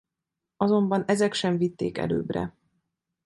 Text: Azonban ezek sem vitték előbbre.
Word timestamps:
Azonban 0.57 1.03
ezek 1.07 1.33
sem 1.33 1.57
vitték 1.57 1.97
előbbre. 1.97 2.55